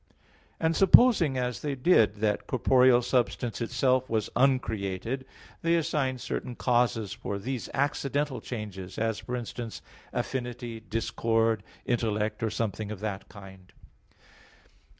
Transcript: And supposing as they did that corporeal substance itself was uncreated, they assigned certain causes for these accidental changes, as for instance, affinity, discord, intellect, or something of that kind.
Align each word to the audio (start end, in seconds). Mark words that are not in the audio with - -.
And 0.59 0.75
supposing 0.75 1.37
as 1.37 1.61
they 1.61 1.75
did 1.75 2.15
that 2.21 2.47
corporeal 2.47 3.03
substance 3.03 3.61
itself 3.61 4.09
was 4.09 4.31
uncreated, 4.35 5.25
they 5.61 5.75
assigned 5.75 6.21
certain 6.21 6.55
causes 6.55 7.13
for 7.13 7.37
these 7.37 7.69
accidental 7.71 8.41
changes, 8.41 8.97
as 8.97 9.19
for 9.19 9.35
instance, 9.35 9.79
affinity, 10.11 10.79
discord, 10.79 11.61
intellect, 11.85 12.41
or 12.41 12.49
something 12.49 12.89
of 12.91 12.99
that 13.01 13.29
kind. 13.29 13.71